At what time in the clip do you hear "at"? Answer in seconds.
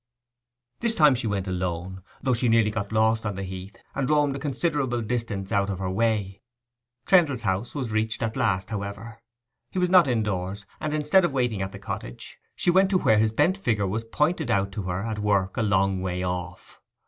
8.23-8.35, 11.61-11.71, 15.03-15.19